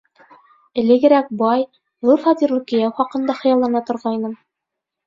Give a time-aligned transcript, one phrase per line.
[0.83, 1.67] Элегерәк бай,
[2.09, 4.37] ҙур фатирлы кейәү хаҡында хыяллана торғайным.